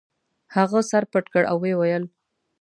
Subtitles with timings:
[0.55, 2.03] هغه سر پټ کړ او ویې ویل.